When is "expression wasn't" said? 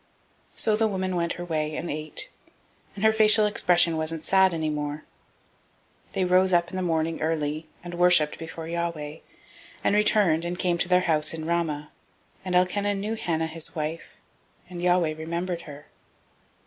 3.45-4.25